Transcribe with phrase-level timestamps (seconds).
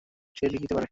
[0.35, 0.87] সে লিখতে পারে।